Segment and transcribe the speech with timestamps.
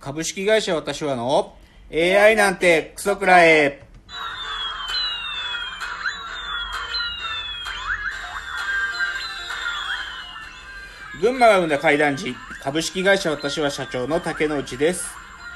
[0.00, 1.54] 株式会社私はの
[1.92, 3.82] AI なんてクソくらえ。
[11.20, 15.04] 群馬が生んだ怪談時、株式会社私は社長の竹之内です。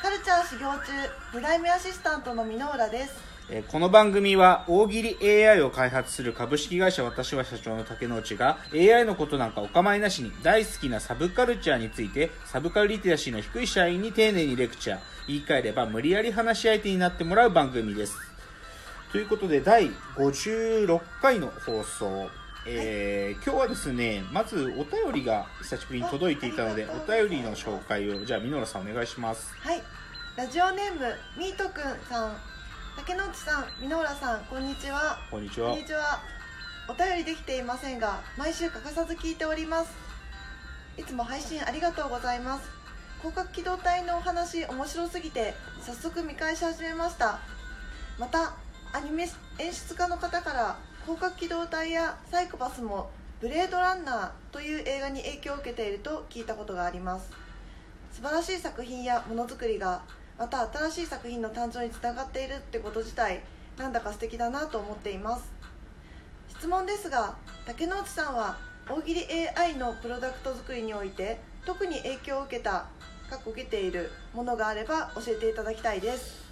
[0.03, 0.93] カルチャー修行中
[1.33, 3.34] プライムアシスタントの箕浦です
[3.69, 14.99] この番組は大喜利 AI を開発する株式会社私は社長の竹之内が AI のことなんかお構いなしに大好きなサブカルチャーについてサブカルリテラシーの低い社員に丁寧にレクチャー
[15.29, 18.17] 言い換えれば無理やり話し相手になってもらう番組です。
[19.13, 22.29] ということで第56回の放送。
[22.67, 29.55] えー今日はですねまずお便りが久しぶりに届いていたのでお便りの紹介をじゃあ箕浦さんお願いします。
[29.61, 29.83] はい。
[30.35, 32.54] ラジオネームミートくんさん
[32.97, 35.19] 竹之内さん箕浦さんこんにちは。
[35.29, 35.71] こんにちは。
[35.71, 36.23] こんにちは。
[36.89, 39.91] お便りできていませんが毎週欠かさず聞いております。
[40.97, 42.71] いつも配信ありがとうございます。
[43.19, 47.41] 広角機動隊のお話面白すぎて早速見返し始めました。
[48.19, 48.55] また
[48.93, 49.29] アニメ
[49.59, 57.33] 演出家の方から広角機動隊やサイコパスもブレードランナーという映画に影響を受けていると聞いたことがあります。
[58.13, 60.03] 素晴らしい作品やものづくりが
[60.39, 63.41] また新しい作品の誕生につながっているってこと自体
[63.79, 65.53] なんだか素敵だなと思っています。
[66.49, 72.87] 質問ですが竹之内さんは大喜利 AI のプロダクト作りにおいて特に影響を受けた
[73.31, 76.44] かっこ受けているものがあれば教えていただきたいです。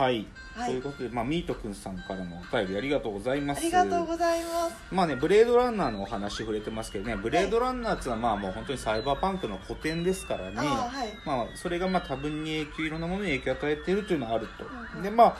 [0.00, 0.70] はい、はい。
[0.70, 3.58] ということで、まあ、ミートくんさんからのお便りありがとうございます。
[3.58, 4.74] ありがとうございます。
[4.90, 11.12] まあね、ブレードランナーのお話触れてますけどね、ブレードランナーっていうのはまあもう本当にサイバーパンクの古典ですからね、はい。
[11.26, 14.64] まあそれがまあ多分に影響、いろんなものに影響を与えているというのはあると。
[14.64, 15.02] うんうん。
[15.02, 15.36] で、まあ、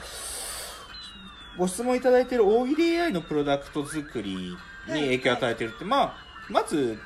[1.57, 6.17] ご質問いただいている大喜利 AI のプロダクト作りに影響を与えているって、まあ、
[6.49, 6.99] まず、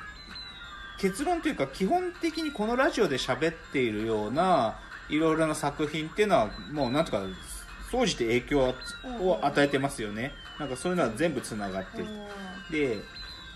[0.98, 7.22] 結論というか基本的にこのラジオで喋っているようないろいろな作品っていうのはもうなんとか
[7.90, 8.74] 総じて影響
[9.20, 10.32] を与えてますよね。
[10.58, 12.06] なんかそういうのは全部つながってる。
[12.70, 12.98] で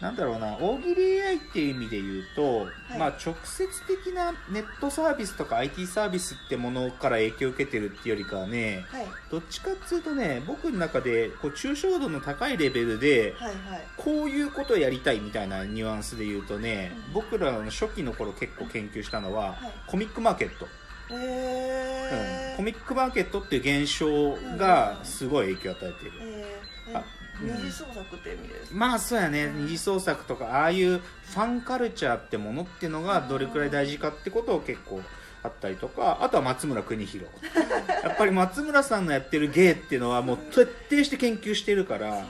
[0.01, 2.99] なんだろうな大喜利 AI っていう意味で言うと、い。
[2.99, 9.07] まあ、直接的なネットサービスとか IT サービスってものから影響を受けてるっていうよりかはねはい。
[9.31, 13.83] どっちかっていうとね僕の中でこう抽象度の高いレベルではいはい。
[13.99, 17.13] こういうことをやりたいみたいなニュアンスで言うとね、うん。
[17.13, 19.73] 僕らの初期の頃結構研究したのは、はい。
[19.87, 20.67] コミックマーケット、
[21.13, 22.51] えー。
[22.51, 26.99] うん、コミックマーケットっていう現象がすごい影響を与えている、えー。
[26.99, 27.05] あ
[27.43, 28.77] え二次創作って意味ですか？
[28.77, 29.63] まあそうやね、うん。
[29.65, 35.01] 二次創作とかああいうファンカルチャーってものっていうのがどれくらい大事かってことを結構
[35.43, 37.27] あったりとかあとは松村邦弘
[38.05, 42.27] やっぱり松村さんのやってる芸っていうのはもう徹底して研究してるから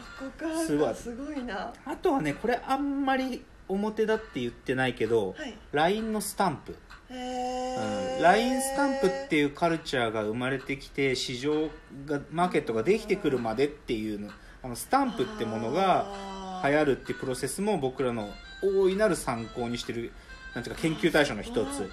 [0.64, 0.94] すごい。
[0.94, 1.72] すごいな。
[1.84, 5.56] あとはねこれあんまり表だって言ってないけど、はい。
[5.72, 6.76] LINE のスタンプ、
[7.08, 11.69] へー LINE スタンプっていうカルチャーが生まれてきて市場
[12.06, 14.31] がマーケットができてくるまでっていうの
[14.62, 18.30] あのスタンプってものが流行るっていうプロセスも僕らの
[18.62, 20.12] 大いなる参考にしてる
[20.54, 21.91] なんていうか研究対象の一つ。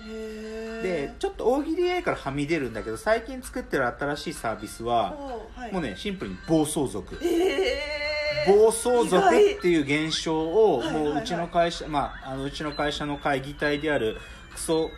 [0.83, 5.15] でちょっと大喜利 AI からはみ出るんだけど最近作ってる新しいサービスは
[5.55, 5.71] はい。
[5.71, 7.17] もうねシンプルに暴走族。
[7.23, 8.07] えー。
[8.47, 14.17] 暴走族っていう現象をもううちの会社、まあ、あのうちの会社の会議体である
[14.53, 14.89] クソ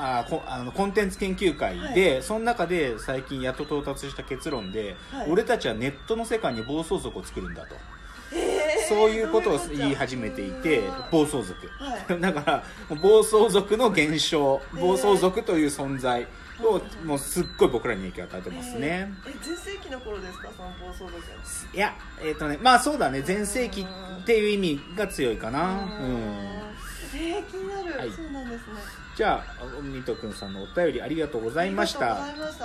[0.00, 5.30] あーこあのコンテンツ研究会で、その中で最近やっと到達した結論で、はい。
[5.30, 7.74] 俺たちはネットの世界に暴走族を作るんだと、
[8.32, 8.36] え。
[8.84, 12.20] ーそういうことを言い始めていて暴走族、はい。
[12.22, 16.26] だから暴走族の現象暴走族という存在
[16.62, 17.04] をはい。
[17.04, 19.32] もうすっごい僕らに影響を与えてますね、え。
[19.42, 20.48] 全盛期の頃ですか？
[20.56, 21.12] その暴走族。
[21.74, 23.22] いやえっ、とねまあそうだね。
[23.22, 25.60] 全盛期っていう意味が強いかな。
[26.00, 26.67] うん
[27.14, 28.10] えー、気になる、はい。
[28.10, 28.74] そうなんですね。
[29.16, 32.18] じゃあミトくんさんのお便りありがとうございました。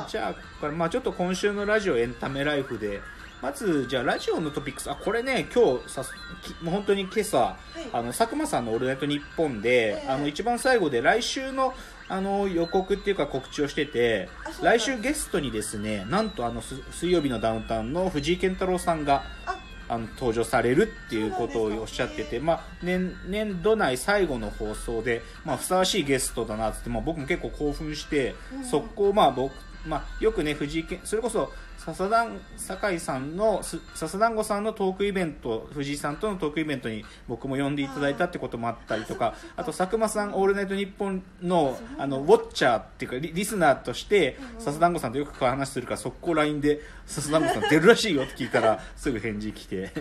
[0.07, 3.01] じゃあこれまあちょっと今週のラジオエンタメライフで
[3.41, 6.05] まずじゃあラジオのトピックスあこれね今日さ
[6.41, 7.57] きもう本当に今朝、
[7.91, 10.09] あの佐久間さんの「オールナイトニッポンで」ええ。
[10.09, 11.73] あの一番最後で来週の
[12.07, 14.29] あの予告っていうか告知をしてて
[14.61, 19.55] 来週ゲストにですねなんとあのす水曜日のダウンタウンの藤井健太郎さんがあ
[19.89, 28.65] あの登場されるっていうことをおっしゃってて、まあ、年年度内最後の放送で、まあ、ふさわしいゲストだなっつって、まあ、僕も結構興奮して、うん。
[28.65, 29.53] 速攻、まあ、僕
[29.85, 49.91] まあ、よくね藤井健それこそ笹団酒井さんのす笹団子さんのトークイベント藤井さんとのトークイベントに僕も呼んでいただいたってこともあったりとかあと佐久間さん「オールナイトニッポンの」あのウォッチャーっていうかリリスナーとして笹団子さんとよく話するから速攻 LINE で「笹団子さん出るらしいよ」って聞いたら すぐ返事来て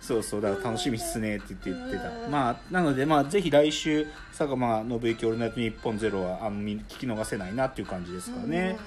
[0.00, 2.28] そうそうだから楽しみっすねって言ってた。
[2.28, 4.06] まあなのでまあぜひ来週
[4.36, 8.78] 佐久間信之「オールナイトニッポンゼロはあのみ聞き逃せないなっていう感じですかね。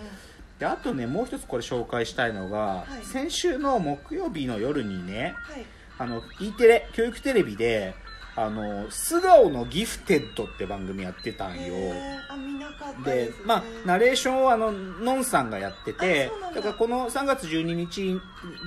[0.60, 3.06] であとねもう一つこれ紹介したいのが、はい。
[3.06, 5.66] 先週の木曜日の夜にねはい。
[5.98, 7.96] あの E テレ教育テレビで
[8.36, 11.74] 「あの素顔のギフテッド」って番組やってたんよ。
[13.06, 16.62] でね、まあ、ナレーションをあののんさんがやっててだ。
[16.62, 18.20] からこの3月12日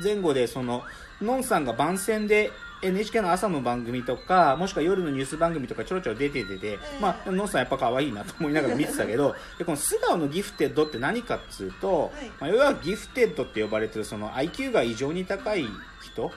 [0.02, 0.84] 前後でその
[1.20, 2.50] のんさんが番宣で
[2.82, 12.30] NHK の朝の番組とかもしくは夜のニュース番組とかちょろちょろ出ててて、えまあ、のんさんやっぱ可愛いなと思いながら見てたけど でこの素顔のギフテッドって何かっつうと、はい。
[12.40, 15.66] まあ、要はギフテッドって呼ばれてるその IQ が異常に高い
[16.02, 16.32] 人。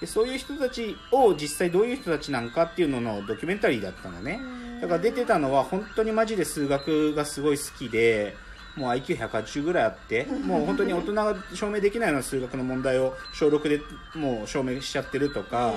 [0.00, 4.40] でそういう人たちを実際どういう人たちなんかっていうののドキュメンタリーだったのね。
[4.80, 8.34] だから出てたのは本当にマジで数学がすごい好きで
[8.76, 13.80] もう IQ180 ぐらいあってもう本当に大人が証明できないような数学の問題を小6で
[14.14, 15.74] もう証明しちゃってるとか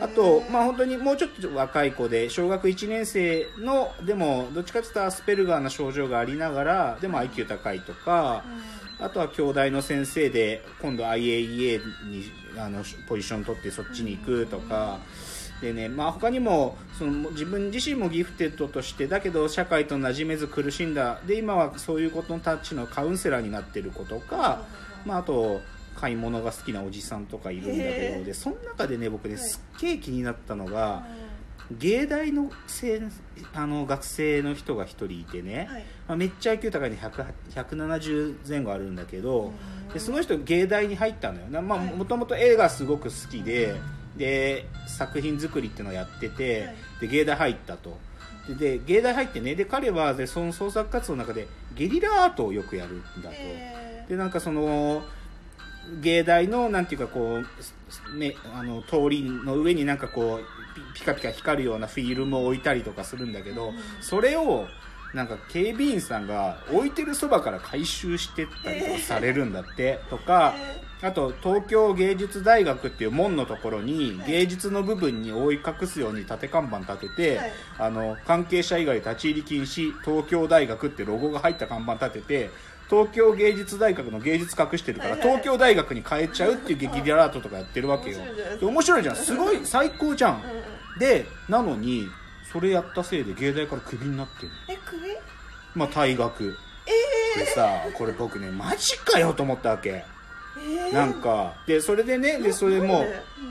[0.00, 8.44] あとまあ本当にもうちょっと若い子で小学1年生のでもどっちかっていうとアスペルガーな症状がありながらでも IQ 高いとか
[9.00, 12.24] あとは兄弟の先生で今度 IAEA に
[12.58, 14.98] あのポジション取ってそっちに行くとか。
[15.60, 15.88] でね。
[15.88, 21.20] まあ、他にもその自分自身もギフテッドとしてだけど社会と馴染めず苦しんだ。
[21.26, 24.62] で今はそういうことたちのカウンセラーになってる子とか、
[25.04, 25.60] まあ、あと
[25.96, 29.42] 買い物が好きなおじさんとかいるんだけどでその中でね僕ねはい。
[29.42, 31.24] すっげえ気になったのがう
[31.78, 33.00] 芸大のせ
[33.54, 35.84] あの学生の人が一人いてね、んはい。
[36.08, 39.52] まあ、めっちゃ IQ 高いんで100 170前後あるんだけど、
[39.86, 39.92] うん。
[39.92, 41.62] でその人芸大に入ったのよ。
[41.62, 43.74] もともと映画すごく好きで
[44.16, 46.74] で作品作りっていうのをやってて、はい。
[47.00, 47.98] で芸大入ったと。
[48.48, 55.02] でで芸大入ってねで彼はでその創作活動の中でゲリラアートをよくやるんだと、へでなんかその
[56.00, 57.40] 芸大のなんていうかこ
[58.14, 63.74] う、ね、あの通りの上になんかこうピピカピカ光るようなフィルムを置いたりとかするんだけど、うん。
[64.00, 64.66] それを
[65.14, 70.54] なんか警備員さんが置いてるそばから回収してったりとかされるんだって、とか
[71.02, 74.30] あと東京芸術大学っていう門のところにはい。
[74.30, 77.52] 芸術の部分に覆い隠すように縦看板立てて、はい。
[77.78, 82.50] あの関係者以外立ち入り禁止東京大学ってロゴが入った看板立てて
[82.90, 88.18] 東京芸術大学の芸術隠してるから、東京大学に変えちゃうっていうゲリラアートとかやってるわけよ。
[88.60, 89.16] 面白いじゃん。
[89.16, 90.42] すごい最高じゃん。
[90.98, 92.08] でなのに
[92.54, 95.00] それやったせいで芸大からクビになってるえ首
[95.74, 96.56] まあ退学。
[97.36, 99.90] えでさこれ僕ねマジかよと思ったわけ。
[99.90, 100.02] ー、
[100.86, 103.04] えー、なんかでそれでねでそれも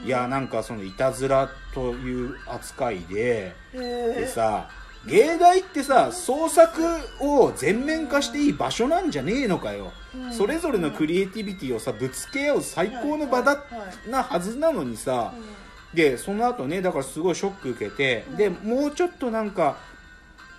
[0.06, 4.70] いやなんかそのいたずらという扱いでえー、でさ
[5.06, 6.82] 芸大ってさ創作
[7.20, 10.34] を全面化していい場所なんじゃねえのかよ、うん。
[10.34, 13.66] それぞれのクリエイティビティをさぶつけ合う最高の場だ
[14.08, 15.64] なはずなのにさ、うん
[15.94, 18.38] でその後ねだからすごいショック受けて、うん。
[18.38, 19.78] でもうちょっとなんか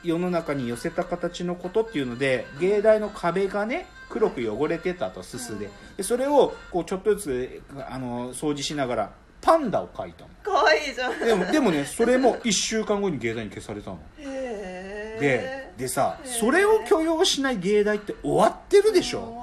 [0.02, 5.66] 世の中に寄せた形のことっていうので芸大の壁がね黒く汚れてたとすすで。
[5.66, 5.72] うん。
[5.96, 10.30] でそれをこうちょっとずつあの掃除しながらパンダを描いたの。
[10.42, 11.18] かわいいじゃん。
[11.18, 14.00] でもでもねそれも1週間後に芸大に消されたの。
[14.18, 19.42] へででさそれを許容しない芸大って終わってるでしょ。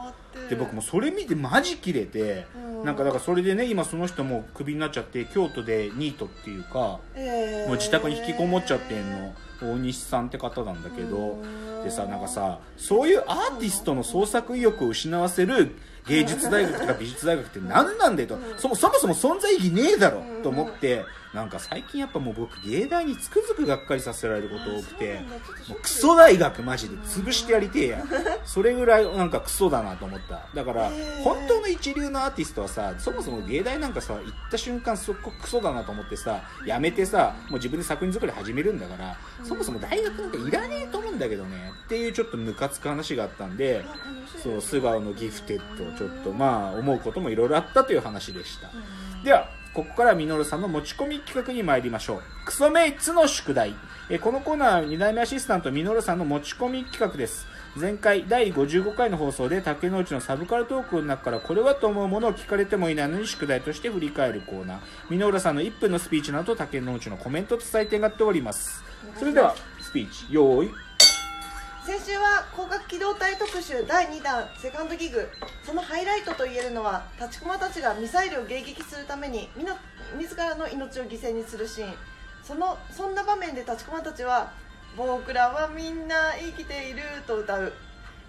[0.50, 7.68] で僕もそれ見てマジキレてうんなんかだからそれでね今その人もクビになっちゃって京都でニートっていうかえー。
[7.68, 9.34] もう自宅に引きこもっちゃってんの。
[9.62, 11.18] 大西さんって方なんだけど。
[11.18, 11.84] うん。
[11.84, 15.76] でさなんかさそういうアーティストの創作意欲を失わせる
[16.08, 18.40] 芸術大学とか美術大学って何なんだよと。
[18.58, 20.24] そもそも存在意義ねえだろ。
[20.44, 21.06] と思って。
[21.34, 25.22] なんか最近やっぱもう僕芸大につくづくがっかりさせられること多くて。
[25.70, 28.04] もうクソ大学マジで潰してやりてえや。
[28.44, 30.42] それぐらいなんかクソだなと思った。
[30.54, 30.92] だから
[31.24, 41.72] 本当の一流のアーティストはさそもそも芸大なんかさ行った瞬間そこクソだなと思ってさやめてさもう自分で作品作り始めるんだからそもそも大学なんかいらねえと思うんだけどね。
[41.86, 43.86] っていうちょっとムカつく話があったんで
[44.44, 48.68] そう素顔のギフテッドちょっとまあ思うこともいろいろあったという話でした。
[48.68, 48.72] う
[49.20, 52.22] んではここからミノルさんの持ち込み企画に参りましょう。
[52.46, 53.74] クソメイツの宿題。
[54.10, 57.48] えーこのコーナーは2代目アシスタントミノルさんの持ち込み企画です。
[57.80, 64.80] 前回第55回の放送で竹之内のサブカルトークの中からこれはと思うものを聞かれてもいないのに宿題として振り返るコーナー。
[65.10, 68.84] ミノルさんの1分のスピーチの後竹之内のコメントと採点がっております。
[69.18, 70.72] それではスピーチ用意
[71.84, 75.28] 先週は広角機動隊特集第2弾セカンドギグ。
[75.66, 79.76] そのハイライトといえるのは立ちこまたちがミサイルを迎撃するためにみの
[80.16, 81.94] 自らの命を犠牲にするシーン。
[82.44, 84.54] そのそんな場面で立ちこまたちは
[84.96, 87.74] 「僕らはみんな生きている」と歌う。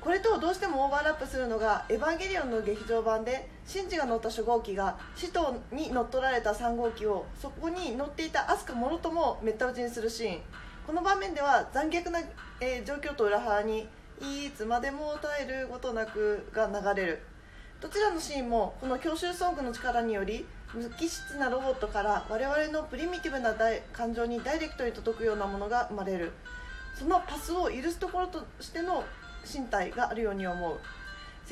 [0.00, 10.42] これとどうしてもオーバーラップするのが「エヴァンゲリオン」の劇場版でシンジが乗った初号機が使徒に乗っ取られた3号機をそこに乗っていたアスカもろともめった打ちにするシーン。
[10.86, 12.20] この場面では残虐な、
[12.60, 13.88] えー状況と裏腹に
[14.20, 17.22] 「いつまでも耐えることなく」が流れる。
[17.80, 23.54] どちらのシーンもこの教習ソングの力により無機質なロボットから我々のプリミティブな
[23.92, 26.32] 感情にダイレクトに届くようなものが生まれる。
[26.98, 29.04] そのパスを許すところとしての
[29.44, 30.78] 身体があるように思う。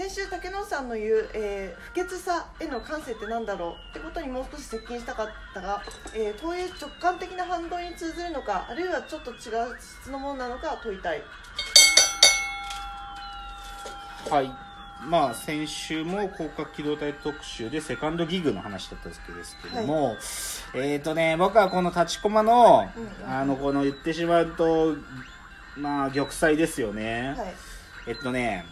[0.01, 3.91] 先週竹野さんの言う、えー不潔さへの感性ってなんだろう？
[3.91, 5.83] ってことにもう少し接近したかったが、
[6.15, 9.39] えー、こういう直感的な反動に通ずるのかあるいはちょっと違う
[9.79, 11.23] 質のものなのか問いたい。
[14.31, 14.51] はい。
[15.05, 20.17] まあ先週も広角機動隊特集でセカンドギグの話だったんですけども、
[20.73, 23.31] えっ、とね僕はこの立ちコマの、うんうん。
[23.31, 24.97] あのこの言ってしまうと
[25.77, 27.55] まあ玉砕ですよね、はい。
[28.07, 28.65] えっとね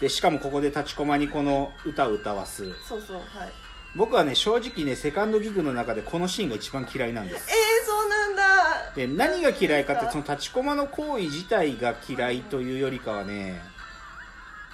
[0.00, 2.64] でしかもここで立ちコマにこの歌を歌わす。
[2.86, 3.52] そうそうはい。
[3.94, 7.48] 僕はね正直ねセカンドギグの中でこのシーンが一番嫌いなんです。
[7.48, 8.92] えー、そうなんだ。
[8.94, 13.60] で何が嫌いかってそのの立ちコマの行為自体が嫌いというよりかはね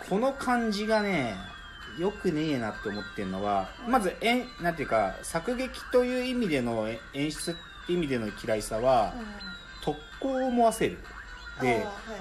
[0.09, 1.37] この感じがね
[1.99, 7.55] よくねえなって思ってるのはまずえんなんていうか作劇という意味でのえ演出っ
[7.87, 9.15] て意味での嫌いさは
[9.83, 10.99] 特攻を思わせる。
[10.99, 11.03] で、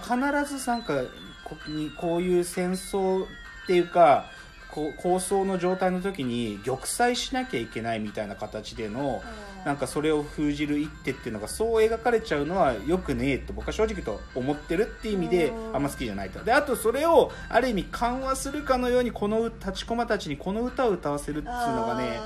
[0.01, 1.01] 必ずなんか
[1.43, 3.27] こにこういう戦争っ
[3.67, 4.25] ていうか
[4.69, 9.21] 構想の状態の時に玉砕しなきゃいけないみたいな形での
[9.65, 16.43] なんかそれを封じる一手っていうのがそう描かれちゃうのはよくねえと僕は正直と思ってるっていう意味でうんあんま好きじゃないと。
[16.43, 22.19] であとそれをある意味緩和するかのようにこの立ちこまたちにこの歌を歌わせるっていうのがね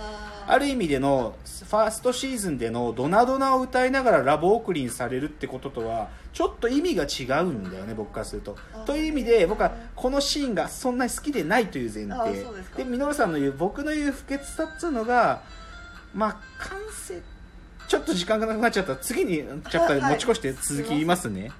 [0.47, 8.57] ある意味でのファーストシーズンでのドナドナを歌いながらラボ送りにされるってこととはちょっと意味が違うんだよね僕からすると。
[8.85, 12.31] という意味で僕はこのシーンがそんなに好きでないという前提。
[12.31, 12.77] ですか。
[12.77, 15.41] でミノルさんの言う僕の言う不潔さっつうのが
[16.13, 17.21] まあ完成
[17.87, 21.51] ちょっと時間がなくなっちゃったら次にチャプターで持ち越して続き言いますね、